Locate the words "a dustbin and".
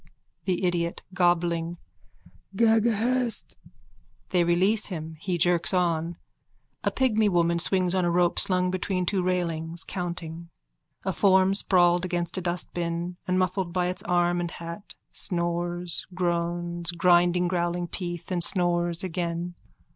12.35-13.37